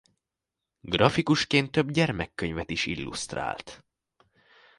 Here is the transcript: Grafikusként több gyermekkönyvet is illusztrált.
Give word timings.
Grafikusként 0.81 1.71
több 1.71 1.91
gyermekkönyvet 1.91 2.69
is 2.69 2.85
illusztrált. 2.85 3.83